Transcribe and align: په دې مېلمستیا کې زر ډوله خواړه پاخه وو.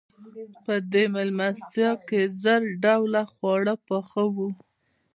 په 0.63 0.73
دې 0.91 1.03
مېلمستیا 1.13 1.91
کې 2.07 2.21
زر 2.41 2.61
ډوله 2.83 3.21
خواړه 3.33 3.73
پاخه 3.87 4.23
وو. 4.35 4.49